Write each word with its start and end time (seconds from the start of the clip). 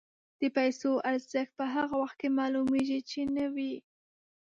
د 0.41 0.43
پیسو 0.57 0.91
ارزښت 1.09 1.51
په 1.59 1.65
هغه 1.75 1.95
وخت 2.01 2.15
کې 2.21 2.35
معلومېږي 2.39 2.99
چې 3.09 3.21
نه 3.35 3.45
وي. 3.55 3.73